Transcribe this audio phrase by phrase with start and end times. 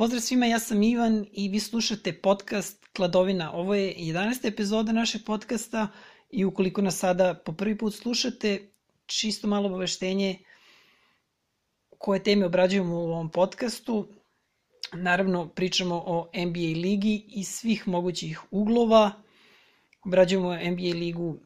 [0.00, 3.52] Pozdrav svima, ja sam Ivan i vi slušate podcast Kladovina.
[3.52, 4.48] Ovo je 11.
[4.48, 5.88] epizoda našeg podcasta
[6.30, 8.70] i ukoliko nas sada po prvi put slušate,
[9.06, 10.38] čisto malo obaveštenje
[11.98, 14.08] koje teme obrađujemo u ovom podcastu.
[14.92, 19.12] Naravno, pričamo o NBA ligi i svih mogućih uglova.
[20.06, 21.38] Obrađujemo NBA ligu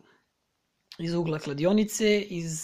[0.99, 2.61] iz ugla kladionice, iz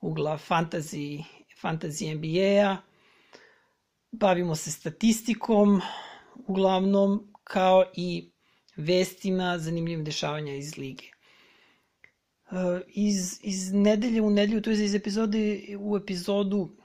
[0.00, 1.24] ugla fantasy,
[1.62, 2.87] fantasy NBA-a,
[4.10, 5.80] bavimo se statistikom,
[6.46, 8.30] uglavnom, kao i
[8.76, 11.04] vestima, zanimljivim dešavanja iz lige.
[11.04, 16.76] E, iz, iz nedelje u nedelju, to je iz epizode u epizodu,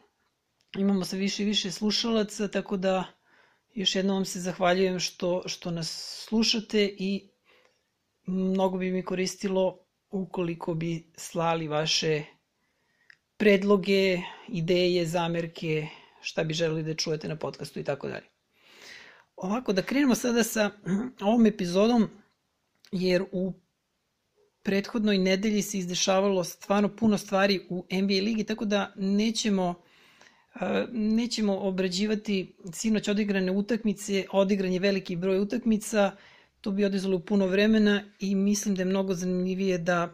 [0.77, 3.03] imamo sve više i više slušalaca, tako da
[3.73, 7.29] još jednom vam se zahvaljujem što, što nas slušate i
[8.25, 9.79] mnogo bi mi koristilo
[10.09, 12.23] ukoliko bi slali vaše
[13.37, 15.87] predloge, ideje, zamerke,
[16.23, 18.25] šta bi želeli da čujete na podcastu i tako dalje.
[19.35, 20.71] Ovako, da krenemo sada sa
[21.29, 22.09] ovom epizodom,
[22.91, 23.53] jer u
[24.63, 29.83] prethodnoj nedelji se izdešavalo stvarno puno stvari u NBA ligi, tako da nećemo
[30.91, 36.11] nećemo obrađivati sinoć odigrane utakmice, odigran je veliki broj utakmica,
[36.61, 40.13] to bi odizalo puno vremena i mislim da je mnogo zanimljivije da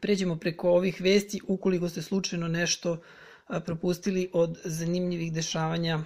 [0.00, 3.02] pređemo preko ovih vesti ukoliko ste slučajno nešto
[3.64, 5.98] propustili od zanimljivih dešavanja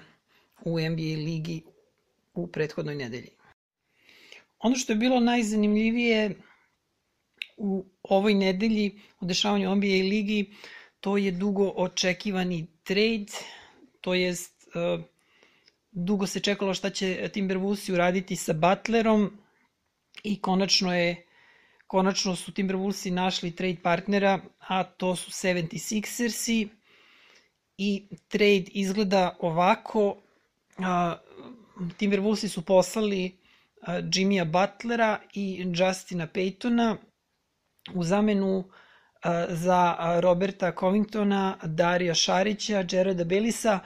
[0.64, 1.62] u NBA ligi
[2.34, 3.31] u prethodnoj nedelji.
[4.59, 6.37] Ono što je bilo najzanimljivije
[7.56, 10.53] u ovoj nedelji u dešavanju NBA ligi,
[11.00, 13.33] to je dugo očekivani trade,
[14.00, 14.69] to jest
[15.91, 19.39] dugo se čekalo šta će Timberwolvesi uraditi sa Butlerom
[20.22, 21.27] i konačno je
[21.87, 26.69] konačno su Timberwolvesi našli trade partnera, a to su 76ersi
[27.78, 30.17] i trade izgleda ovako.
[31.99, 33.38] Timberwolvesi su poslali
[34.12, 36.97] Jimmya Butlera i Justina Paytona
[37.94, 38.65] u zamenu
[39.49, 43.78] za Roberta Covingtona, Darija Šarića, Jereda Belisa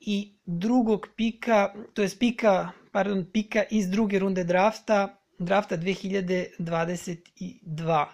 [0.00, 8.06] i drugog pika, to je pika, pardon, pika iz druge runde drafta, drafta 2022.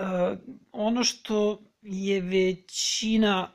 [0.00, 0.38] Uh,
[0.72, 3.52] ono što je većina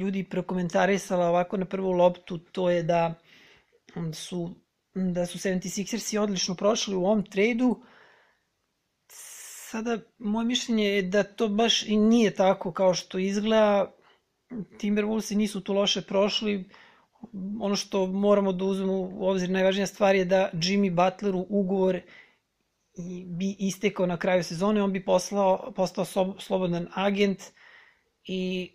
[0.00, 3.14] ljudi prokomentarisala ovako na prvu loptu, to je da
[4.12, 4.54] su
[4.94, 7.82] da su 76ersi odlično prošli u ovom tradu.
[9.08, 13.92] Sada, moje mišljenje je da to baš i nije tako kao što izgleda.
[14.78, 16.68] Timberwolvesi nisu tu loše prošli.
[17.60, 22.00] Ono što moramo da uzmemo u obzir, najvažnija stvar je da Jimmy Butleru ugovor
[23.26, 26.04] bi istekao na kraju sezone, on bi poslao, postao
[26.38, 27.42] slobodan agent
[28.24, 28.72] i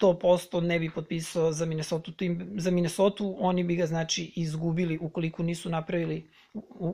[0.00, 5.42] 100% ne bi potpisao za Minnesota, tim, za Minnesota, oni bi ga znači izgubili ukoliko
[5.42, 6.30] nisu napravili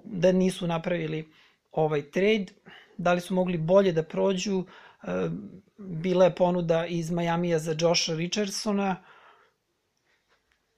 [0.04, 1.28] da nisu napravili
[1.72, 2.46] ovaj trade.
[2.98, 4.64] Da li su mogli bolje da prođu?
[5.02, 5.06] E,
[5.78, 8.96] bila je ponuda iz Majamija za Josha Richardsona.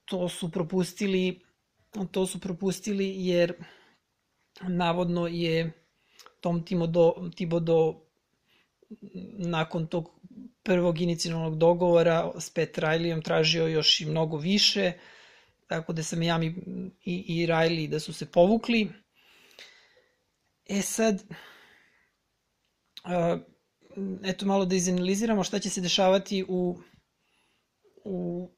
[0.04, 1.46] To su propustili
[2.10, 3.54] to su propustili jer
[4.62, 5.72] navodno je
[6.40, 8.00] Tom Timodo, Tibodo
[9.38, 10.10] nakon tog
[10.62, 14.92] prvog inicijalnog dogovora s Pat Rileyom tražio još i mnogo više,
[15.66, 16.46] tako da sam Miami
[17.04, 18.88] i, i Riley da su se povukli.
[20.68, 21.22] E sad,
[23.04, 23.40] uh,
[24.24, 26.78] eto malo da izanaliziramo šta će se dešavati u,
[28.04, 28.48] u,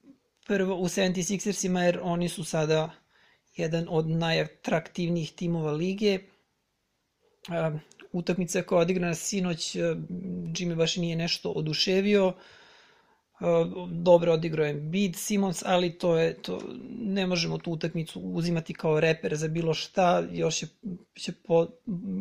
[0.47, 2.91] prvo, u 76ersima, jer oni su sada
[3.59, 6.19] jedan od najatraktivnijih timova lige.
[8.13, 12.33] Utakmica koja je odigrana sinoć, Jimmy baš nije nešto oduševio,
[13.91, 16.61] dobro odigrao je Bid Simons, ali to je to
[17.01, 20.69] ne možemo tu utakmicu uzimati kao reper za bilo šta, još je,
[21.15, 21.69] će po,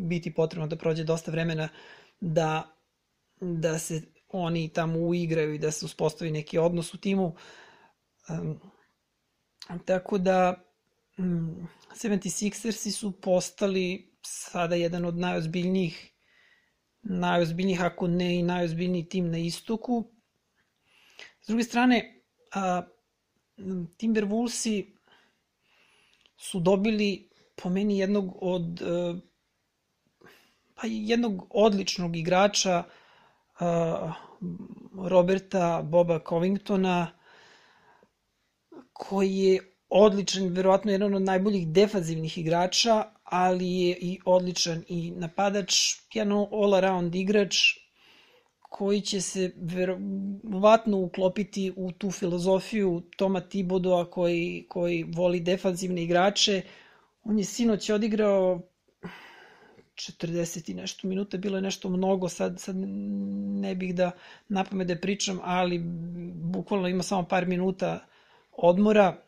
[0.10, 1.70] biti potrebno da prođe dosta vremena
[2.20, 2.78] da
[3.42, 7.36] da se oni tamo uigraju i da se uspostavi neki odnos u timu.
[8.30, 8.60] Um,
[9.86, 10.64] tako da
[11.18, 16.18] 76ersi su postali sada jedan od najozbiljnijih
[17.10, 20.12] najozbiljnijih, ako ne i najozbiljniji tim na istoku.
[21.42, 22.24] S druge strane,
[22.54, 22.82] a,
[23.98, 24.96] Timberwolvesi
[26.38, 29.16] su dobili po meni jednog od e,
[30.76, 32.84] pa jednog odličnog igrača
[33.60, 34.14] a,
[35.10, 37.08] Roberta Boba Covingtona
[38.94, 45.76] koji je odličan, verovatno jedan od najboljih defanzivnih igrača, ali je i odličan i napadač,
[46.14, 47.58] jedan all-around igrač
[48.70, 56.62] koji će se verovatno uklopiti u tu filozofiju Toma Tibodoa koji, koji voli defanzivne igrače.
[57.24, 58.62] On je sinoć odigrao
[59.96, 62.76] 40 i nešto minuta, bilo je nešto mnogo, sad, sad
[63.62, 64.12] ne bih da
[64.50, 65.82] napome da pričam, ali
[66.34, 68.00] bukvalno ima samo par minuta
[68.52, 69.27] odmora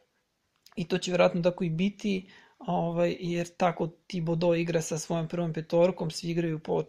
[0.80, 2.30] i to će verovatno tako i biti,
[2.60, 6.84] ovaj, jer tako Tibodo igra sa svojom prvom petorkom, svi igraju po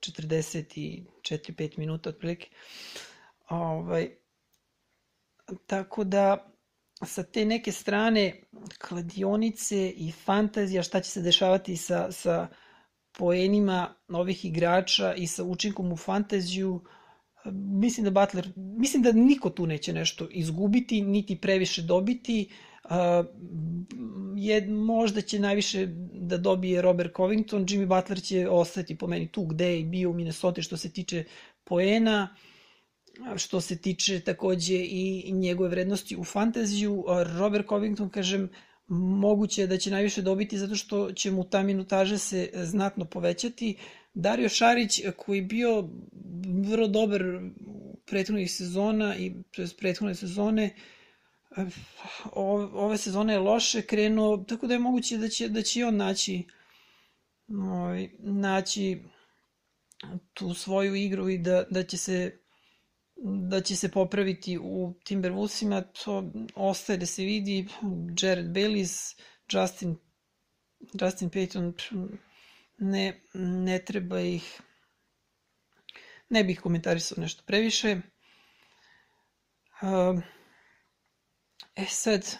[0.00, 2.48] 44-5 minuta otprilike.
[3.48, 4.10] Ovaj,
[5.66, 6.52] tako da
[7.04, 8.42] sa te neke strane
[8.88, 12.48] kladionice i fantazija šta će se dešavati sa, sa
[13.12, 16.84] poenima ovih igrača i sa učinkom u fantaziju
[17.52, 22.50] mislim da Butler, mislim da niko tu neće nešto izgubiti, niti previše dobiti.
[24.36, 29.44] Je, možda će najviše da dobije Robert Covington, Jimmy Butler će ostati po meni tu
[29.44, 31.24] gde je bio u Minnesota što se tiče
[31.64, 32.36] poena,
[33.36, 37.04] što se tiče takođe i njegove vrednosti u fantaziju.
[37.38, 38.48] Robert Covington, kažem,
[38.88, 43.76] moguće da će najviše dobiti zato što će mu ta minutaža se znatno povećati.
[44.14, 45.88] Dario Šarić koji je bio
[46.68, 47.22] vrlo dobar
[48.06, 49.32] prethodnih sezona i
[49.78, 50.74] prethodne sezone
[52.72, 56.44] ove sezone je loše krenuo, tako da je moguće da će, da će on naći
[57.48, 59.02] ovaj, naći
[60.34, 62.38] tu svoju igru i da, da će se
[63.48, 67.68] da će se popraviti u Timberwolvesima, to ostaje da se vidi.
[68.22, 69.20] Jared Baylis,
[69.52, 69.96] Justin,
[71.00, 71.72] Justin Payton,
[72.78, 74.60] ne, ne treba ih
[76.28, 78.00] ne bih komentarisao nešto previše.
[81.76, 82.36] E sad,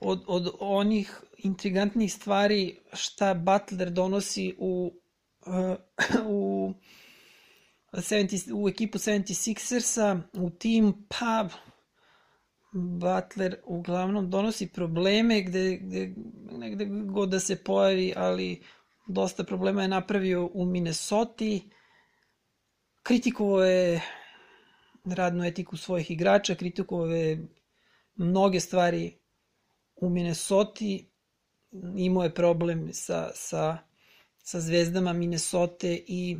[0.00, 4.92] od, od onih intrigantnih stvari šta Butler donosi u,
[6.26, 6.72] u
[7.92, 11.48] 70, u ekipu 76ersa, u tim, pa
[12.72, 16.14] Butler uglavnom donosi probleme gde, gde
[16.52, 18.62] negde god da se pojavi, ali
[19.06, 21.44] dosta problema je napravio u Minnesota.
[23.02, 24.00] Kritikovao je
[25.04, 27.48] radnu etiku svojih igrača, kritikovao je
[28.18, 29.18] mnoge stvari
[29.96, 30.84] u Minnesota.
[31.96, 33.78] Imao je problem sa, sa,
[34.38, 36.38] sa zvezdama Minnesota i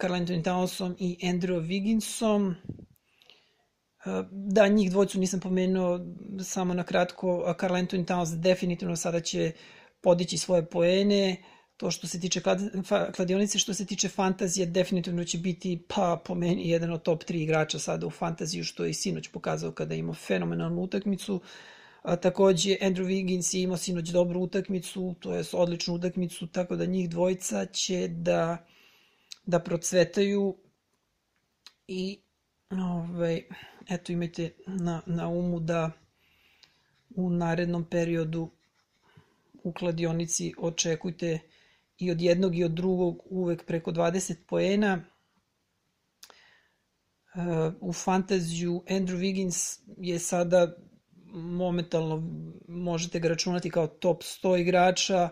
[0.00, 2.54] Carl Anthony Townsom i Andrew Wigginsom.
[4.30, 6.00] Da, njih dvojcu nisam pomenuo
[6.44, 7.54] samo na kratko.
[7.60, 9.52] Carl Anthony Towns definitivno sada će
[10.00, 11.36] podići svoje poene.
[11.84, 12.40] To što se tiče
[13.16, 17.42] kladionice, što se tiče fantazije, definitivno će biti, pa po meni, jedan od top 3
[17.42, 21.40] igrača sada u fantaziju, što je i sinoć pokazao kada ima fenomenalnu utakmicu.
[22.02, 26.86] A, takođe, Andrew Wiggins je imao sinoć dobru utakmicu, to je odličnu utakmicu, tako da
[26.86, 28.66] njih dvojica će da
[29.46, 30.56] da procvetaju
[31.88, 32.18] i
[32.70, 33.42] ovaj,
[33.90, 35.90] eto imajte na, na umu da
[37.16, 38.50] u narednom periodu
[39.64, 41.38] u kladionici očekujte
[41.98, 45.04] i od jednog i od drugog uvek preko 20 poena.
[47.80, 50.76] U fantaziju Andrew Wiggins je sada
[51.34, 52.22] momentalno
[52.68, 55.30] možete ga računati kao top 100 igrača,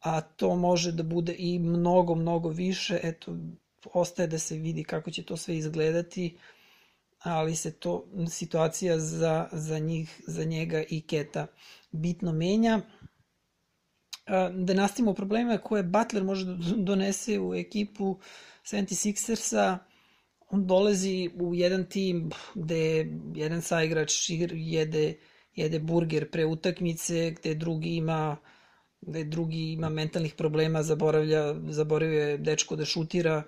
[0.00, 3.36] a to može da bude i mnogo, mnogo više, eto,
[3.92, 6.38] ostaje da se vidi kako će to sve izgledati,
[7.18, 11.46] ali se to situacija za, za njih, za njega i Keta
[11.92, 12.80] bitno menja.
[14.52, 18.18] Da nastavimo probleme koje Butler može da donese u ekipu
[18.64, 19.78] 76ersa,
[20.48, 25.14] on dolazi u jedan tim gde jedan saigrač jede,
[25.54, 28.48] jede burger pre utakmice, gde drugi ima uh,
[29.06, 33.42] gde drugi ima mentalnih problema, zaboravlja, zaboravio dečko da šutira,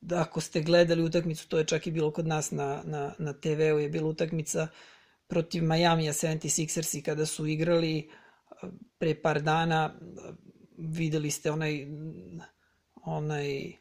[0.00, 3.32] da ako ste gledali utakmicu, to je čak i bilo kod nas na, na, na
[3.32, 4.68] TV-u, je bila utakmica
[5.26, 7.98] protiv Majamija 76ersi kada su igrali.
[7.98, 8.27] e,
[8.98, 9.94] pre par dana,
[10.78, 11.86] videli ste onaj
[13.04, 13.72] onaj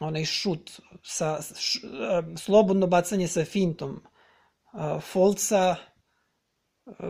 [0.00, 0.70] onaj šut
[1.02, 4.00] sa š, e, slobodno bacanje sa fintom
[5.00, 5.76] Folca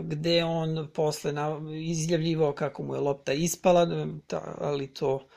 [0.03, 3.87] gde on posle na, izjavljivao kako mu je lopta ispala,
[4.27, 5.29] ta, ali to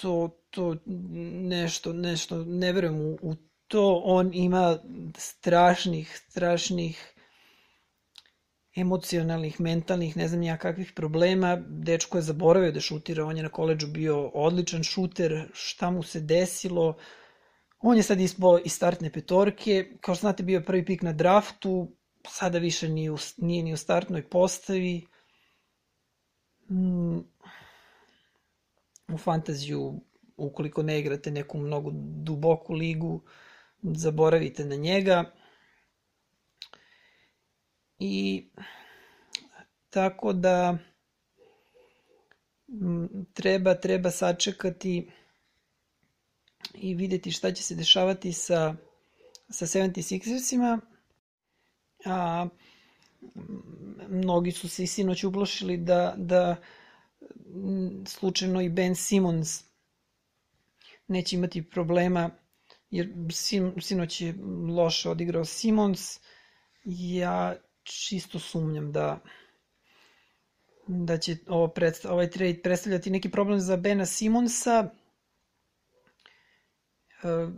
[0.00, 3.34] to, to nešto, nešto, ne verujem u, u
[3.68, 4.78] to, on ima
[5.16, 7.14] strašnih, strašnih
[8.76, 11.56] emocionalnih, mentalnih, ne znam ja kakvih problema.
[11.68, 16.20] Dečko je zaboravio da šutira, on je na koleđu bio odličan šuter, šta mu se
[16.20, 16.96] desilo.
[17.80, 21.88] On je sad ispao iz startne petorke, kao što znate bio prvi pik na draftu,
[22.28, 25.06] sada više ni u, nije ni u startnoj postavi.
[26.70, 27.18] Mm,
[29.08, 30.00] u fantaziju,
[30.36, 33.22] ukoliko ne igrate neku mnogo duboku ligu,
[33.82, 35.24] zaboravite na njega.
[37.98, 38.46] I
[39.90, 40.78] tako da
[43.32, 45.10] treba treba sačekati
[46.74, 48.76] i videti šta će se dešavati sa
[49.50, 50.80] sa 76ersima.
[52.04, 52.46] A
[54.08, 56.56] mnogi su se i sinoć uplošili da, da
[58.06, 59.64] slučajno i Ben Simmons
[61.08, 62.30] neće imati problema
[62.90, 64.34] jer sin, sinoć je
[64.68, 66.20] loše odigrao Simons
[66.84, 69.20] ja čisto sumnjam da
[70.86, 74.90] da će ovo predstav, ovaj trade predstavljati neki problem za Bena Simonsa.
[77.22, 77.48] E,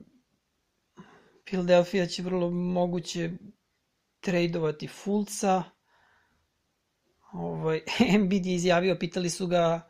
[1.44, 3.30] Philadelphia će vrlo moguće
[4.20, 5.62] tradeovati Fulca.
[7.32, 7.80] Ovaj,
[8.14, 9.88] Embiid je izjavio, pitali su ga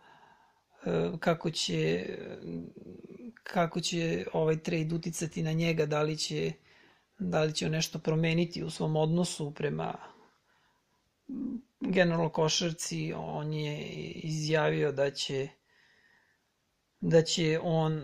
[0.86, 2.06] e, kako će
[3.42, 6.52] kako će ovaj trade uticati na njega, da li će
[7.18, 10.17] da li će nešto promeniti u svom odnosu prema
[11.80, 15.48] generalno košarci, on je izjavio da će
[17.00, 18.02] da će on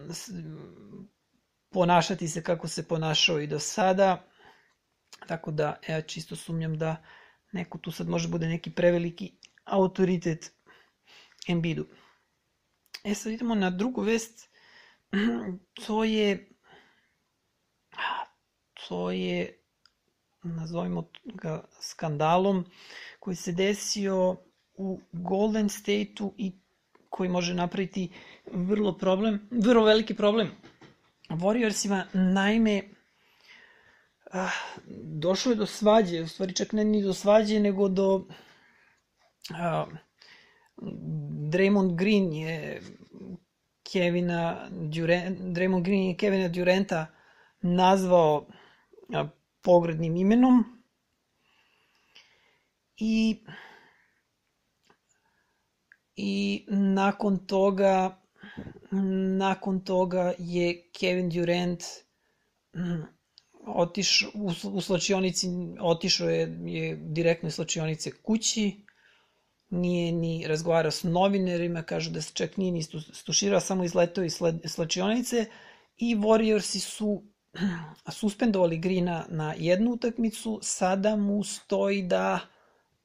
[1.71, 4.29] ponašati se kako se ponašao i do sada.
[5.29, 7.03] Tako da, ja čisto sumnjam da
[7.53, 9.33] neko tu sad može bude neki preveliki
[9.65, 10.53] autoritet
[11.49, 11.87] Embiidu.
[13.05, 14.49] E sad idemo na drugu vest.
[15.87, 16.55] To je
[18.89, 19.64] to je
[20.45, 22.65] nazovimo ga skandalom
[23.21, 24.37] koji se desio
[24.75, 26.53] u Golden State-u i
[27.11, 28.13] koji može napraviti
[28.53, 30.51] vrlo problem, vrlo veliki problem.
[31.29, 32.83] Warriorsima, naime
[34.33, 34.51] ah,
[35.21, 38.27] došlo je do svađe, u stvari čak ne ni do svađe, nego do
[39.51, 39.87] ah,
[41.53, 42.83] Draymond Green je
[43.93, 47.07] Kevina Durant, Draymond Green je Kevina Durenta
[47.63, 48.47] nazvao
[49.15, 49.29] a,
[49.65, 50.65] pogrednim imenom.
[52.97, 53.45] I
[56.17, 58.25] i nakon toga
[59.39, 61.83] nakon toga je Kevin Durant
[62.77, 63.03] mm,
[63.67, 65.49] otišao u, u slačionici
[65.81, 68.85] otišao je, je direktno iz slačionice kući
[69.71, 74.39] nije ni razgovarao s novinarima, kažu da se čak nije ni stuširao, samo izletao iz
[74.69, 75.47] slačionice
[75.97, 77.23] i Warriorsi su
[78.11, 82.41] suspendovali Grina na jednu utakmicu, sada mu stoji da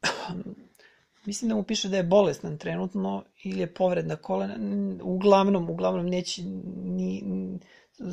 [1.26, 4.56] mislim da mu piše da je bolestan trenutno ili je povredna kolena,
[5.04, 7.24] uglavnom, uglavnom neće ni,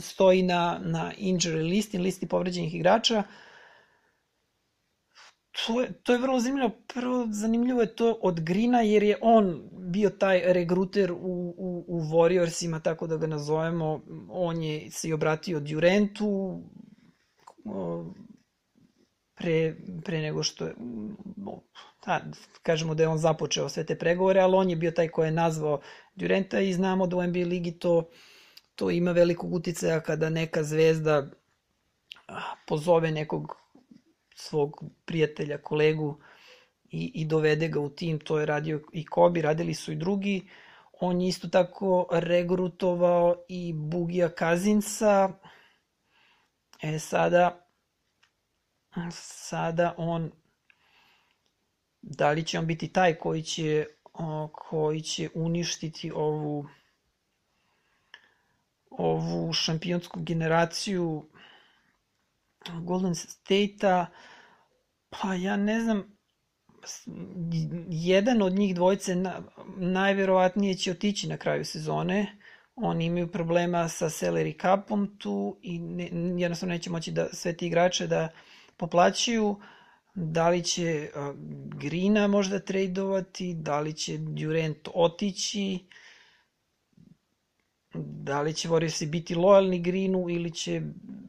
[0.00, 3.22] stoji na, na injury listi, listi povređenih igrača.
[5.66, 6.70] To je, to je vrlo zanimljivo.
[6.94, 12.00] Prvo zanimljivo je to od Grina jer je on bio taj regruter u, u, u
[12.00, 14.00] Warriorsima, tako da ga nazovemo.
[14.30, 16.60] On je se i obratio Durantu,
[19.34, 20.74] pre, pre nego što je,
[22.06, 22.20] da,
[22.62, 25.30] kažemo da je on započeo sve te pregovore, ali on je bio taj ko je
[25.30, 25.80] nazvao
[26.14, 28.08] Durenta i znamo da u NBA ligi to,
[28.74, 31.30] to ima velikog uticaja kada neka zvezda
[32.66, 33.56] pozove nekog
[34.34, 36.20] svog prijatelja, kolegu
[36.96, 40.48] i, i dovede ga u tim, to je radio i Kobi, radili su i drugi.
[41.00, 45.32] On je isto tako regrutovao i Bugija Kazinsa.
[46.82, 47.68] E sada,
[49.10, 50.32] sada on
[52.02, 53.86] da li će on biti taj koji će
[54.52, 56.66] koji će uništiti ovu
[58.90, 61.30] ovu šampionsku generaciju
[62.82, 64.06] Golden State-a
[65.10, 66.15] pa ja ne znam
[67.90, 69.42] jedan od njih dvojice na,
[69.76, 72.36] najverovatnije će otići na kraju sezone.
[72.76, 76.08] Oni imaju problema sa salary capom tu i ne,
[76.42, 78.28] jednostavno neće moći da sve ti igrače da
[78.76, 79.60] poplaćuju,
[80.14, 81.08] da li će
[81.78, 85.78] Grina možda tradovati, da li će Durant otići,
[87.98, 90.82] da li će Warriorsi biti lojalni Greenu ili će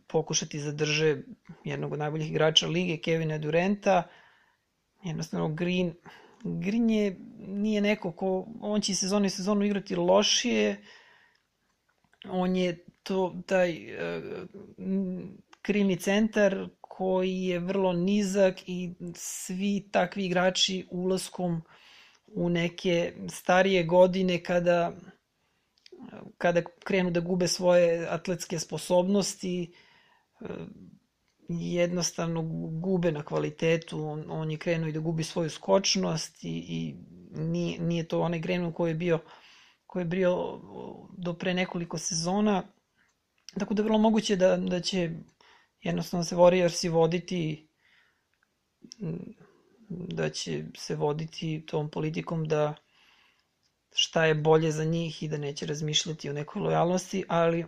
[0.07, 1.17] pokušati zadrže
[1.63, 4.03] jednog od najboljih igrača lige, Kevina Durenta.
[5.03, 5.93] Jednostavno Green,
[6.43, 10.83] Green je, nije neko ko, on će sezonu i sezonu igrati lošije,
[12.29, 14.23] on je to, taj uh,
[15.61, 21.61] krilni centar koji je vrlo nizak i svi takvi igrači ulaskom
[22.27, 24.91] u neke starije godine kada
[26.37, 29.73] kada krenu da gube svoje atletske sposobnosti
[31.49, 32.41] jednostavno
[32.81, 36.95] gube na kvalitetu, on, on je krenuo i da gubi svoju skočnost i, i
[37.31, 39.19] nije, nije to onaj Grenu koji je bio
[39.87, 40.59] koji je bio
[41.17, 42.63] do pre nekoliko sezona.
[43.59, 45.11] Tako da je vrlo moguće da, da će
[45.81, 47.67] jednostavno se Warriorsi voditi
[49.89, 52.75] da će se voditi tom politikom da
[53.93, 57.65] šta je bolje za njih i da neće razmišljati o nekoj lojalnosti, ali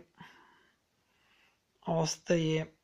[1.85, 2.78] ostaje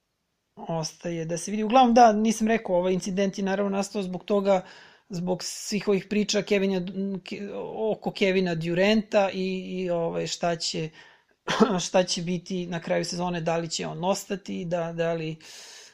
[0.56, 1.64] ostaje da se vidi.
[1.64, 4.66] Uglavnom da, nisam rekao, ovaj incident je naravno nastao zbog toga
[5.10, 6.82] zbog svih ovih priča Kevina,
[7.92, 10.90] oko Kevina Durenta i, i ovaj, šta će
[11.86, 15.36] šta će biti na kraju sezone, da li će on ostati, da, da, li,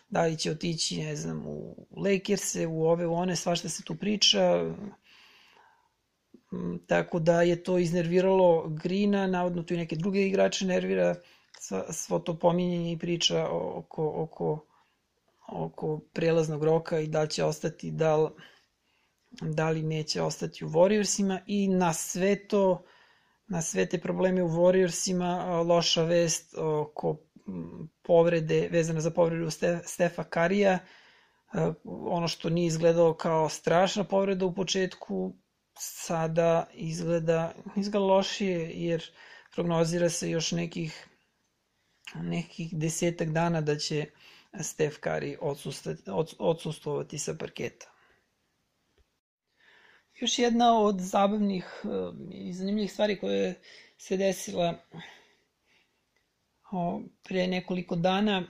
[0.10, 3.96] da li će otići, ne znam, u Lakers-e, u ove, u one, svašta se tu
[3.96, 4.64] priča.
[6.54, 11.16] Mm, tako da je to iznerviralo Grina, navodno tu i neke druge igrače nervira,
[11.92, 14.66] svo to pominjenje i priča oko, oko,
[15.48, 18.30] oko prelaznog roka i da li će ostati, da li,
[19.42, 22.84] da li neće ostati u Warriorsima i na sve to,
[23.48, 27.18] na sve te probleme u Warriorsima, loša vest oko
[28.04, 29.50] povrede, vezana za povredu
[29.86, 30.80] Stefa Karija,
[31.84, 35.34] ono što nije izgledalo kao strašna povreda u početku,
[35.80, 39.04] sada izgleda, izgleda lošije, jer
[39.54, 41.08] prognozira se još nekih
[42.16, 44.06] nekih desetak dana da će
[44.62, 45.38] Stef Curry
[46.40, 47.92] odsustovati sa parketa.
[50.22, 51.88] Još jedna od zabavnih eh,
[52.34, 53.62] i zanimljivih stvari koje
[53.98, 54.78] se desila
[57.24, 58.44] pre nekoliko dana,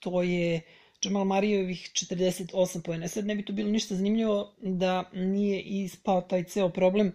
[0.00, 0.60] to je
[1.02, 3.08] Jamal Marijevih 48 pojena.
[3.08, 7.12] Sad ne bi to bilo ništa zanimljivo da nije ispao taj ceo problem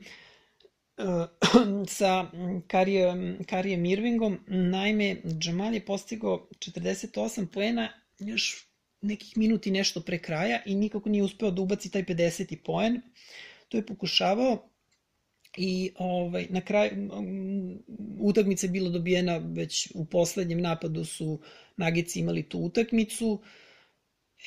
[1.88, 2.32] sa
[2.68, 4.40] Karijem, Karijem Irvingom.
[4.48, 7.90] Naime, Jamal je postigao 48 poena
[8.20, 8.66] još
[9.02, 12.58] nekih minuti nešto pre kraja i nikako nije uspeo da ubaci taj 50.
[12.66, 13.02] poen.
[13.70, 14.70] To je pokušavao
[15.58, 17.10] i ovaj, na kraju
[18.20, 21.40] utakmica je bila dobijena već u poslednjem napadu su
[21.78, 23.42] Nagici imali tu utakmicu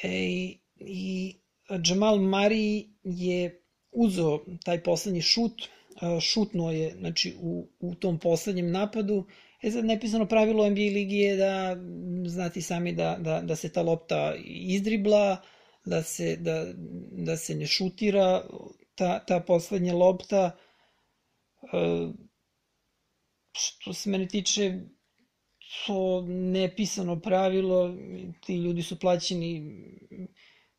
[0.02, 0.08] e,
[0.76, 1.34] i
[1.86, 3.62] Jamal Mari je
[3.92, 5.68] uzeo taj poslednji šut
[6.20, 9.26] šutnuo je znači, u, u tom poslednjem napadu.
[9.62, 11.76] E sad, nepisano pravilo NBA ligi je da,
[12.26, 15.42] znati sami, da, da, da se ta lopta izdribla,
[15.84, 16.66] da se, da,
[17.12, 18.44] da se ne šutira
[18.94, 20.56] ta, ta poslednja lopta.
[21.72, 22.08] E,
[23.52, 24.80] što se mene tiče,
[25.86, 27.94] to nepisano pravilo,
[28.40, 29.80] ti ljudi su plaćeni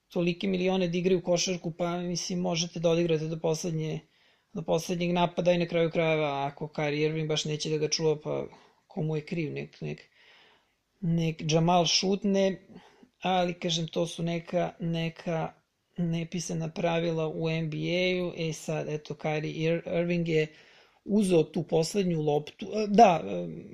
[0.08, 3.99] tolike milione da igraju košarku, pa mislim možete da odigrate do poslednje
[4.53, 8.19] do poslednjeg napada i na kraju krajeva ako Kyrie Irving baš neće da ga čuva
[8.23, 8.45] pa
[8.87, 10.01] komu je kriv nek, nek,
[11.01, 12.61] nek Jamal šutne
[13.21, 15.53] ali kažem to su neka neka
[15.97, 20.47] nepisana pravila u NBA-u e sad eto Kyrie Irving je
[21.05, 22.67] uzeo tu poslednju loptu.
[22.87, 23.23] Da,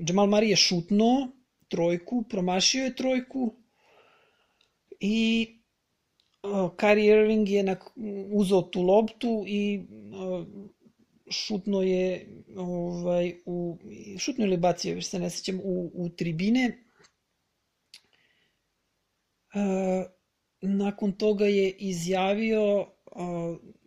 [0.07, 1.27] Jamal Murray je šutnuo
[1.67, 3.53] trojku, promašio je trojku
[4.99, 5.47] i
[6.77, 7.77] Kyrie Irving je
[8.31, 9.81] uzeo tu loptu i
[11.31, 13.77] šutno je ovaj, u,
[14.17, 16.83] šutno ili bacio, još se ne sećam, u, u tribine.
[20.61, 22.87] nakon toga je izjavio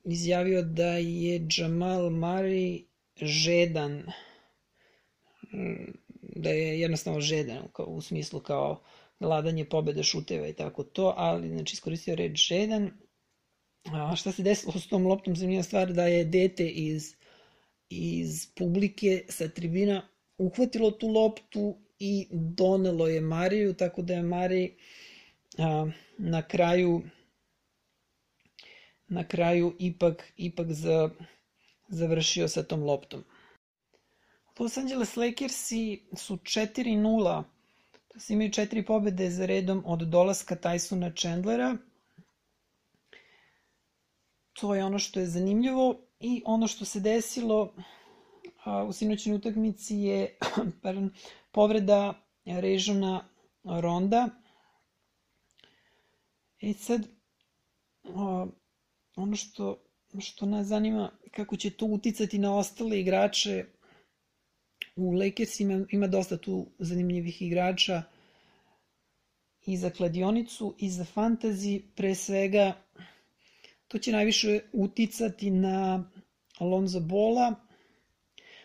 [0.05, 2.85] izjavio da je Jamal Murray
[3.17, 4.07] žedan
[6.21, 8.83] da je jednostavno žedan u smislu kao
[9.23, 12.91] gladanje pobede šuteva i tako to, ali znači iskoristio reč žedan.
[13.93, 17.15] A šta se desilo s tom loptom, zanimljiva stvar da je dete iz,
[17.89, 20.09] iz publike sa tribina
[20.39, 24.75] uhvatilo tu loptu i donelo je Mariju, tako da je Marij
[25.59, 25.87] a,
[26.19, 27.03] na kraju
[29.13, 31.11] na kraju ipak, ipak za,
[31.89, 33.25] završio sa tom loptom.
[34.59, 37.43] Los Angeles Lakersi su 4-0
[38.12, 41.77] Znači, imaju četiri pobede za redom od dolaska Tysona Chandlera.
[44.53, 47.75] To je ono što je zanimljivo i ono što se desilo
[48.88, 50.37] u sinoćnoj utakmici je
[50.83, 51.11] pardon,
[51.53, 53.29] povreda Režona
[53.64, 54.29] Ronda.
[56.61, 57.07] I sad,
[58.05, 58.46] a,
[59.16, 59.83] ono što,
[60.20, 63.64] što nas zanima kako će to uticati na ostale igrače
[64.96, 68.02] U Lakers ima, dosta tu zanimljivih igrača
[69.66, 72.72] i za kladionicu i za fantasy, pre svega
[73.88, 76.05] to će najviše uticati na
[76.59, 77.55] Alonzo Bola,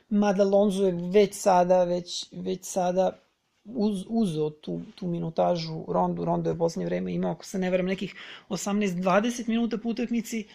[0.10, 3.20] mada Alonzo je već sada, već, već sada
[3.66, 7.70] uz, uzeo tu, tu minutažu Rondu, Rondo je u poslednje vreme imao, ako se ne
[7.70, 8.16] veram, nekih
[8.50, 10.48] 18-20 minuta po utakmici,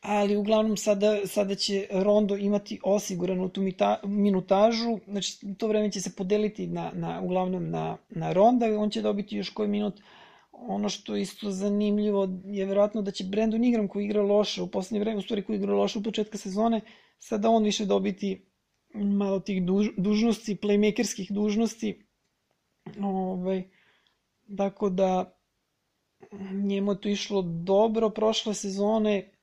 [0.00, 6.00] ali uglavnom sada, sada će Rondo imati osiguranu tu mita, minutažu, znači to vreme će
[6.00, 10.00] se podeliti na, na, uglavnom na, na Ronda, on će dobiti još koji minut,
[10.52, 14.70] ono što je isto zanimljivo je verovatno da će Brandon Ingram koji igra loše u
[14.70, 16.80] poslednje vreme, u stvari koji igra loše u početka sezone,
[17.18, 18.46] sada on više dobiti
[18.94, 22.06] malo tih duž, dužnosti, playmakerskih dužnosti.
[23.00, 23.62] Ovaj,
[24.56, 25.38] tako da
[26.52, 29.37] njemu je to išlo dobro prošle sezone,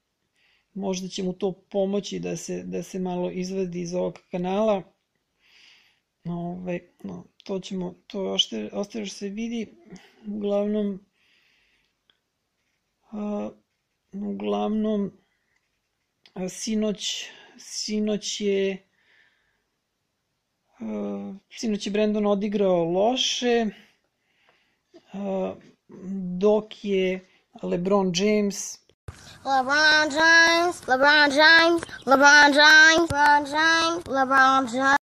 [0.75, 4.83] možda će mu to pomoći da se, da se malo izvedi iz ovog kanala.
[6.25, 9.67] Ove, no, to ćemo, to ošte, ostaje se vidi.
[10.27, 11.05] Uglavnom,
[13.11, 13.49] a,
[14.13, 15.11] uglavnom,
[16.33, 17.25] a, sinoć,
[17.57, 18.87] sinoć je
[20.79, 23.65] a, sinoć je Brandon odigrao loše,
[25.13, 25.55] a,
[26.39, 27.19] dok je
[27.63, 28.84] LeBron James
[29.45, 34.97] LeBron James, LeBron James, LeBron James, LeBron James, LeBron James.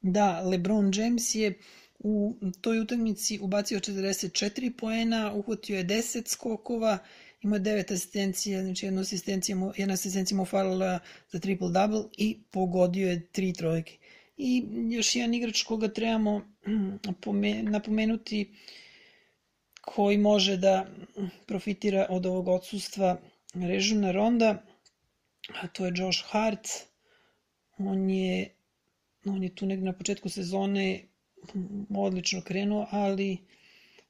[0.00, 1.58] Da, LeBron James je
[1.98, 6.98] u toj utakmici ubacio 44 poena, uhvatio je 10 skokova,
[7.40, 10.98] imao 9 asistencija, znači jedna asistencija, jedna asistencija mu falila
[11.30, 13.98] za triple-double i pogodio je tri trojke.
[14.36, 16.42] I još jedan igrač koga trebamo
[17.62, 18.54] napomenuti
[19.94, 20.86] koji može da
[21.46, 23.20] profitira od ovog odsustva
[23.54, 24.62] Režuna Ronda,
[25.62, 26.68] a to je Josh Hart.
[27.78, 28.54] On je,
[29.26, 31.04] on je tu negde na početku sezone
[31.96, 33.38] odlično krenuo, ali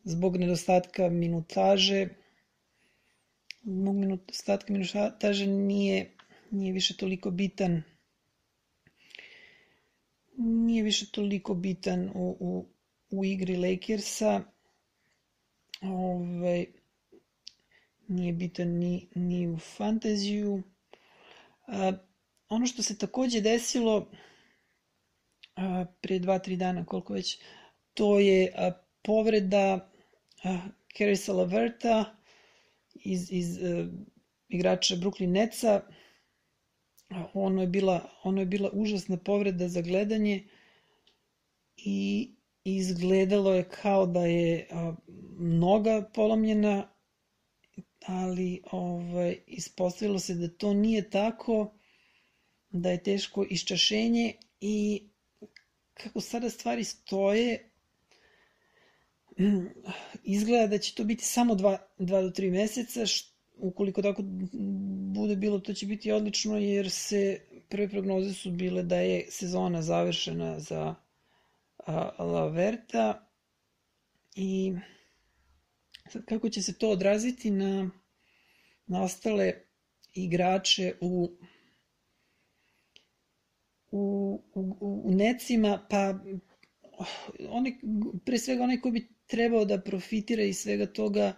[0.04, 2.08] zbog nedostatka minutaže
[3.64, 6.10] zbog nedostatka minutaže nije,
[6.50, 7.82] nije više toliko bitan
[10.38, 12.66] nije više toliko bitan u, u,
[13.10, 14.42] u igri Lakersa.
[15.82, 16.66] Ovaj,
[18.08, 20.62] nije bitan ni, ni u fantaziju.
[21.66, 21.92] A,
[22.48, 24.10] ono što se takođe desilo
[25.56, 27.40] a, pre dva, tri dana, koliko već,
[27.94, 29.90] to je a, povreda
[30.44, 30.58] a,
[30.96, 32.16] Carissa Laverta
[32.94, 33.88] iz, iz a,
[34.48, 35.82] igrača Brooklyn Netsa.
[37.34, 40.48] Ono je, bila, ono je bila užasna povreda za gledanje
[41.76, 42.30] i
[42.76, 44.94] izgledalo je kao da je a,
[45.38, 46.88] noga polomljena
[48.07, 51.74] ali ovaj, ispostavilo se da to nije tako,
[52.70, 55.02] da je teško iščašenje i
[55.94, 57.70] kako sada stvari stoje,
[60.24, 63.04] izgleda da će to biti samo 2 do 3 meseca,
[63.57, 64.22] ukoliko tako
[65.14, 69.83] bude bilo, to će biti odlično, jer se prve prognoze su bile da je sezona
[69.83, 70.94] završena za
[72.18, 73.31] Laverta
[74.35, 74.72] i
[76.09, 77.90] Sad, kako će se to odraziti na,
[78.87, 79.53] na ostale
[80.14, 81.31] igrače u,
[83.90, 86.18] u, u, u necima, pa
[87.48, 87.81] oni,
[88.24, 91.37] pre svega onaj koji bi trebao da profitira iz svega toga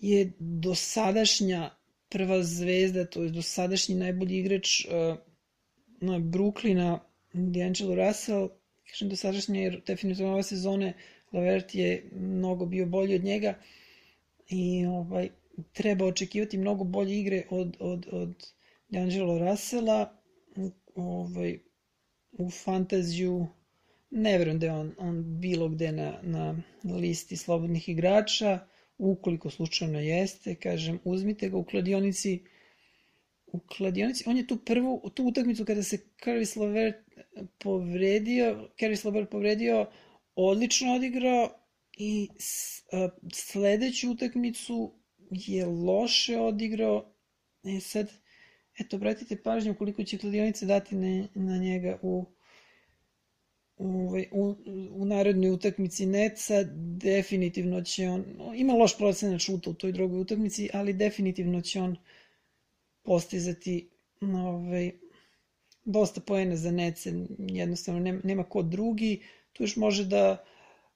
[0.00, 1.70] je dosadašnja
[2.08, 5.16] prva zvezda, to je dosadašnji najbolji igrač uh,
[6.00, 6.98] na Brooklyna,
[7.32, 8.48] D'Angelo Russell,
[8.90, 10.92] kažem dosadašnja jer definitivno ove sezone
[11.32, 13.54] Lavert je mnogo bio bolji od njega
[14.48, 15.28] i ovaj,
[15.72, 18.52] treba očekivati mnogo bolje igre od, od, od
[18.90, 20.16] D'Angelo Russella.
[20.94, 21.58] Ovaj,
[22.32, 23.46] u fantaziju
[24.10, 28.58] ne verujem da je on, on bilo gde na, na listi slobodnih igrača.
[28.98, 32.44] Ukoliko slučajno jeste kažem uzmite ga u kladionici
[33.54, 36.96] u kladionici, on je tu prvu, tu utakmicu kada se Caris Lavert
[37.58, 39.86] povredio, Caris Lavert povredio,
[40.36, 41.50] odlično odigrao
[41.98, 42.28] i
[43.32, 44.92] sledeću utakmicu
[45.30, 47.14] je loše odigrao.
[47.64, 48.10] E sad,
[48.78, 52.26] eto, obratite pažnju koliko će kladionice dati na, na njega u,
[53.76, 54.56] u, ovaj, u,
[54.90, 56.64] u narodnoj utakmici Neca,
[57.02, 61.96] definitivno će on, ima loš procenat šuta u toj drugoj utakmici, ali definitivno će on
[63.04, 63.90] postizati
[64.20, 64.92] ovaj,
[65.84, 70.44] dosta poena za Nece, jednostavno nema, nema ko drugi, tu još može da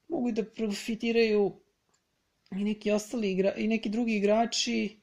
[0.09, 1.53] mogu da profitiraju
[2.51, 5.01] i neki ostali igra, i neki drugi igrači.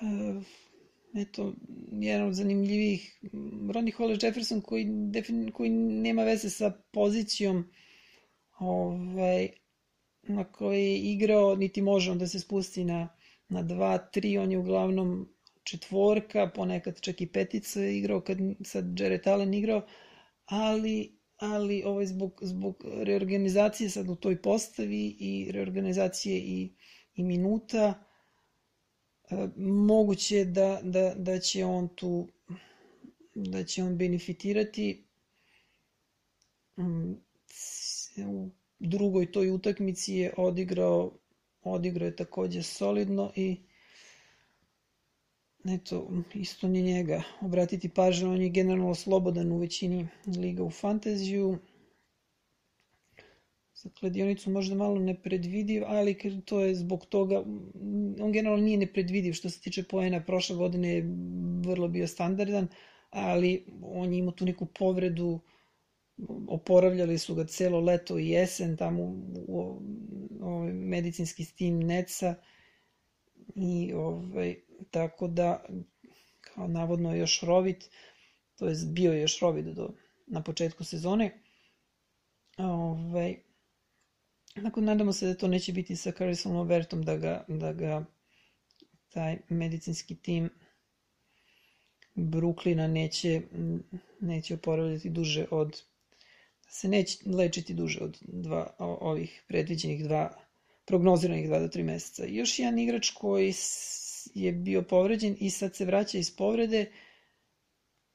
[0.00, 0.42] Uh,
[1.14, 1.54] eto,
[1.92, 3.20] jedan od zanimljivih
[3.74, 7.64] Ronnie Hollis Jefferson koji, defin, koji nema veze sa pozicijom
[8.58, 9.48] ovaj,
[10.22, 13.08] na kojoj je igrao, niti može on da se spusti na,
[13.48, 15.28] na 2-3, on je uglavnom
[15.70, 19.86] četvorka, ponekad čak i petica igrao kad sad Jared Allen igrao,
[20.44, 26.72] ali ali ovaj, zbog, zbog reorganizacije sad u toj postavi i reorganizacije i,
[27.14, 28.04] i minuta
[29.56, 32.28] moguće da, da, da će on tu
[33.34, 35.04] da će on benefitirati
[36.78, 37.12] mm,
[38.26, 41.12] u drugoj toj utakmici je odigrao
[41.62, 43.56] odigrao je takođe solidno i
[45.64, 51.58] eto, isto ni njega obratiti pažnju, on je generalno slobodan u većini liga u fantaziju.
[53.74, 57.44] Za kladionicu možda malo nepredvidiv, ali to je zbog toga,
[58.20, 61.04] on generalno nije nepredvidiv što se tiče poena, prošle godine je
[61.64, 62.68] vrlo bio standardan,
[63.10, 65.40] ali on je imao tu neku povredu,
[66.48, 69.14] oporavljali su ga celo leto i jesen tamo u,
[69.48, 69.82] u,
[70.40, 72.34] u ovaj medicinski tim Neca
[73.54, 74.56] i ovaj,
[74.90, 75.64] tako da
[76.40, 77.90] kao navodno još rovit,
[78.56, 79.90] to je bio još rovit do,
[80.26, 81.42] na početku sezone.
[82.58, 83.36] Ovaj,
[84.54, 88.04] Nakon, nadamo se da to neće biti sa Carisonom Overtom, da ga, da ga
[89.08, 90.50] taj medicinski tim
[92.14, 93.42] Bruklina neće,
[94.20, 95.82] neće oporavljati duže od
[96.64, 100.30] da se neće lečiti duže od dva, ovih predviđenih dva
[100.84, 102.24] prognoziranih 2 do 3 meseca.
[102.28, 103.52] Još jedan igrač koji
[104.34, 106.92] je bio povređen i sad se vraća iz povrede,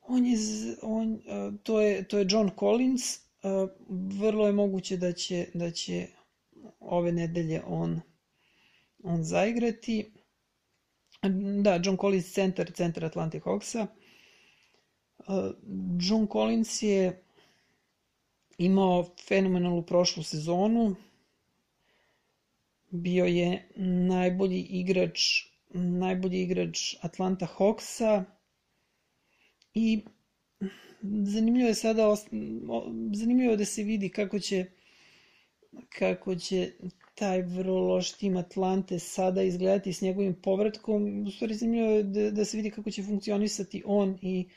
[0.01, 0.37] on je,
[0.81, 1.21] on,
[1.63, 3.19] to, je, to je John Collins,
[4.19, 6.07] vrlo je moguće da će, da će
[6.79, 8.01] ove nedelje on,
[9.03, 10.11] on zaigrati.
[11.63, 13.87] Da, John Collins centar, centar Atlantic Hawksa.
[15.17, 15.35] Uh,
[15.99, 17.23] John Collins je
[18.57, 20.95] imao fenomenalnu prošlu sezonu.
[22.89, 23.69] Bio je
[24.09, 25.19] najbolji igrač
[25.75, 28.23] najbolji igrač Atlanta Hawksa
[29.73, 30.03] i
[31.25, 32.15] zanimljivo je sada
[33.13, 34.65] zanimljivo je da se vidi kako će
[35.89, 36.71] kako će
[37.15, 41.23] taj vrlo loš tim Atlante sada izgledati s njegovim povratkom.
[41.27, 44.47] U stvari zanimljivo je da, da se vidi kako će funkcionisati on i,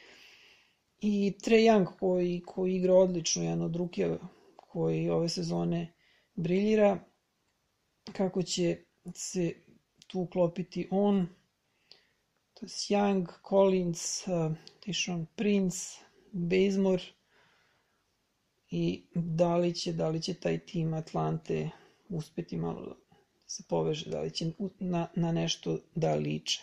[1.00, 4.16] i Trae Young koji, koji igra odlično, jedan od ruke
[4.56, 5.92] koji ove sezone
[6.34, 7.04] briljira.
[8.12, 8.76] Kako će
[9.14, 9.52] se
[10.08, 11.26] tu uklopiti on,
[12.54, 15.78] to je Young, Collins, uh, Tishon Prince,
[16.32, 17.02] Bazemore,
[18.70, 21.70] i da li će, da li će taj tim Atlante
[22.08, 22.94] uspeti malo da
[23.46, 26.62] se poveže, da li će na, na nešto da liče.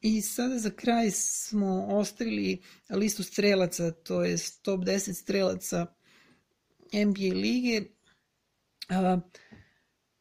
[0.00, 5.86] I sada za kraj smo ostavili listu strelaca, to je top 10 strelaca
[6.92, 7.82] NBA lige.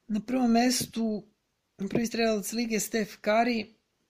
[0.07, 1.27] Na prvom mestu
[1.77, 3.65] prvi strelac lige Steph Curry,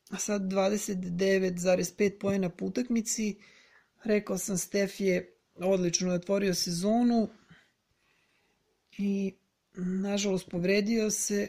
[0.10, 3.36] a sad 29,5 pojena po utakmici.
[4.04, 7.30] Rekao sam, Steph je odlično otvorio sezonu
[8.98, 9.34] i
[9.76, 11.48] nažalost povredio se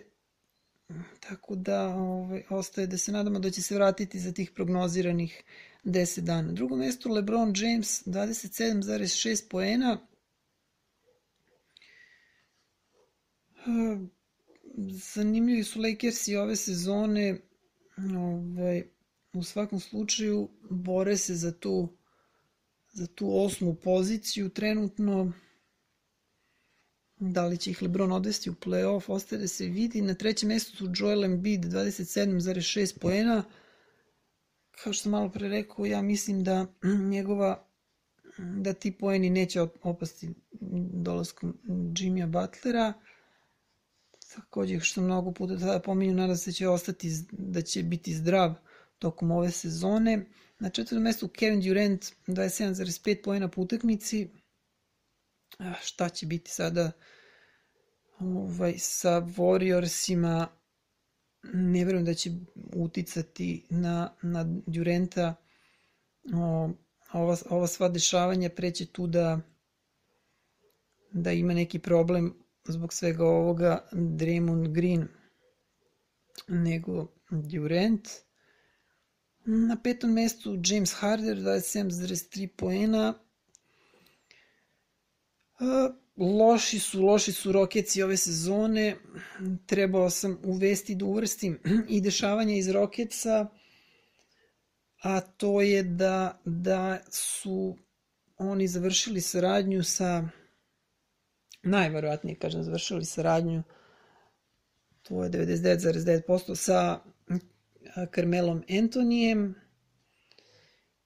[1.21, 5.43] tako da ovaj, ostaje da se nadamo da će se vratiti za tih prognoziranih
[5.85, 6.43] 10 dana.
[6.43, 9.99] Na drugom mestu LeBron James 27,6 poena.
[15.15, 17.41] Zanimljivi su Lakersi ove sezone.
[18.17, 18.83] Ovaj,
[19.33, 21.99] u svakom slučaju bore se za tu
[22.93, 25.33] za tu osmu poziciju trenutno.
[27.21, 30.03] Da li će ih LeBron odvesti u playoff, ostaje da se vidi.
[30.03, 33.45] Na trećem mjestu su Joel Embiid 27,6 poena.
[34.71, 36.67] Kao što sam malo pre rekao, ja mislim da
[37.11, 37.69] njegova
[38.39, 40.35] da ti poeni neće opasti
[40.93, 41.59] dolaskom
[41.97, 42.93] Jimmya Butlera.
[44.41, 48.55] Takođe, što mnogo puta tada pominju, nada se će ostati, da će biti zdrav
[48.99, 50.27] tokom ove sezone.
[50.59, 54.29] Na četvrtom mestu Kevin Durant 27,5 pojena po utakmici.
[55.83, 56.91] Šta će biti sada
[58.19, 60.47] ovaj, sa Warriorsima?
[61.43, 62.31] Ne verujem da će
[62.75, 65.35] uticati na, na Durenta.
[66.35, 66.71] O,
[67.13, 69.41] ova, ova sva dešavanja preće tu da
[71.13, 72.35] da ima neki problem
[72.69, 75.09] zbog svega ovoga Draymond Green
[76.49, 78.09] nego Durant.
[79.45, 83.15] Na petom mestu James Harder, 27,3 poena.
[86.17, 88.97] Loši su, loši su Rokeci ove sezone.
[89.67, 93.47] Trebao sam uvesti da uvrstim i dešavanja iz Rokeca,
[95.03, 97.77] a to je da, da su
[98.39, 100.29] oni završili saradnju sa
[101.63, 103.63] najverovatnije, kažem, završili saradnju
[105.09, 107.01] to je 99,9% sa
[108.15, 109.55] Carmelom Antonijem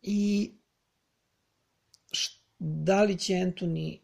[0.03, 0.53] i
[2.59, 4.01] da li će Antoni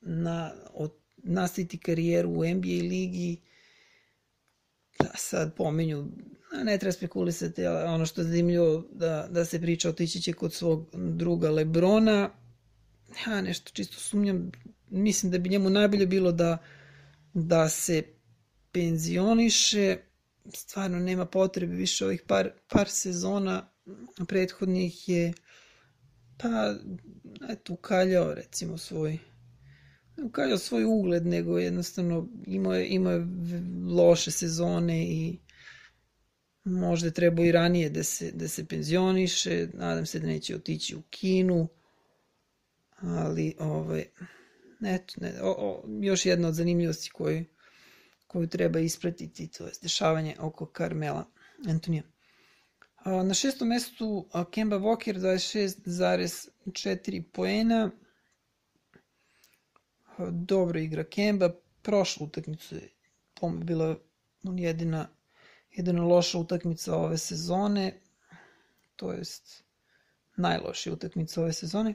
[0.00, 3.40] na, od, nastaviti karijeru u NBA ligi
[4.98, 6.08] da sad pomenju
[6.64, 10.90] ne treba spekulisati, ono što je zanimljivo da, da se priča otići će kod svog
[10.94, 12.30] druga Lebrona.
[13.26, 14.50] Ja nešto čisto sumnjam,
[14.92, 16.58] mislim da bi njemu najbolje bilo da,
[17.34, 18.02] da se
[18.72, 19.96] penzioniše,
[20.54, 23.68] stvarno nema potrebe više ovih par, par sezona
[24.28, 25.32] prethodnih je
[26.38, 26.74] pa
[27.48, 29.18] eto ukaljao recimo svoj
[30.24, 33.26] ukaljao svoj ugled nego jednostavno imao je, imao je
[33.88, 35.38] loše sezone i
[36.64, 40.96] možda je trebao i ranije da se, da se penzioniše, nadam se da neće otići
[40.96, 41.68] u kinu,
[43.00, 44.04] ali ovaj,
[44.84, 47.44] eto, ne, o, o, još jedna od zanimljivosti koju,
[48.26, 51.24] koju treba ispratiti, to je dešavanje oko Carmela
[51.68, 52.02] Antonija.
[53.04, 57.90] Na šestom mestu Kemba Walker 26,4 poena.
[60.30, 61.50] Dobro igra Kemba.
[61.82, 62.88] Prošla utakmica je
[63.64, 63.96] bila
[64.56, 65.08] jedina,
[65.70, 68.00] jedina loša utakmica ove sezone.
[68.96, 69.64] To jest
[70.36, 71.94] najlošija utakmica ove sezone.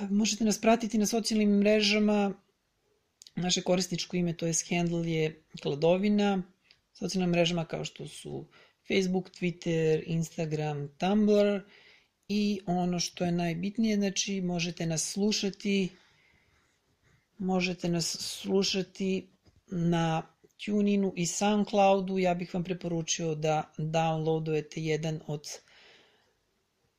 [0.10, 2.34] Možete nas pratiti na socijalnim mrežama.
[3.36, 6.44] Naše korisničko ime, to je handle je Kladovina.
[6.94, 8.48] Socijalnim mrežama kao što su
[8.88, 11.62] Facebook, Twitter, Instagram, Tumblr
[12.28, 15.90] i ono što je najbitnije, znači možete nas slušati
[17.38, 19.28] možete nas slušati
[19.68, 20.24] na
[20.66, 22.18] TuneInu i SoundCloudu.
[22.18, 25.48] Ja bih vam preporučio da downloadujete jedan od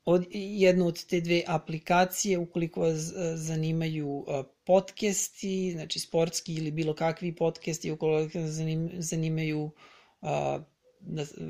[0.04, 6.70] od, jednu od te dve aplikacije ukoliko vas e, zanimaju e, podcasti, znači sportski ili
[6.70, 8.50] bilo kakvi podcasti, ukoliko vas
[8.98, 9.70] zanimaju
[10.20, 10.64] na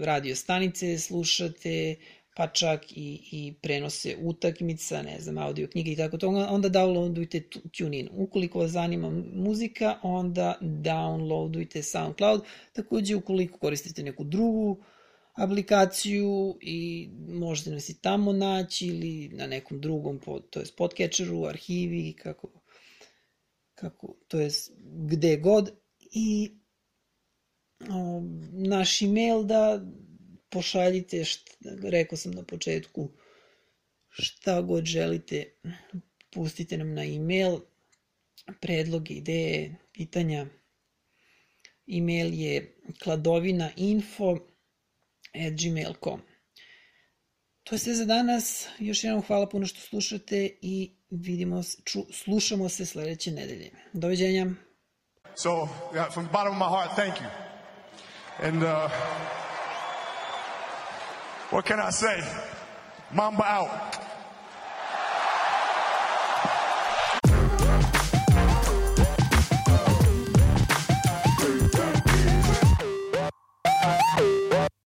[0.00, 1.96] radio stanice slušate,
[2.36, 7.42] pa čak i, i prenose utakmica, ne znam, audio knjige i tako to, onda downloadujte
[7.78, 8.08] TuneIn.
[8.12, 12.42] Ukoliko vas zanima muzika, onda downloadujte SoundCloud.
[12.72, 14.84] Takođe, ukoliko koristite neku drugu
[15.34, 22.12] aplikaciju i možete nas i tamo naći ili na nekom drugom, to je podcatcheru, arhivi,
[22.12, 22.48] kako,
[23.74, 24.50] kako, to je
[24.82, 25.70] gde god.
[26.12, 26.50] I
[28.52, 29.80] naš email da
[30.50, 33.10] pošaljite, šta, rekao sam na početku,
[34.08, 35.44] šta god želite,
[36.30, 37.60] pustite nam na email,
[38.60, 40.46] predloge, ideje, pitanja.
[41.96, 44.36] Email je kladovinainfo
[45.34, 46.20] at gmail.com.
[47.64, 48.68] To je sve za danas.
[48.78, 53.70] Još jednom hvala puno što slušate i vidimo, ču, slušamo se sledeće nedelje.
[53.92, 54.46] Doviđenja.
[55.34, 55.68] So,
[56.12, 57.47] from the bottom of my heart, thank you.
[58.40, 58.88] And uh,
[61.50, 62.22] what can I say?
[63.12, 64.07] Mamba out.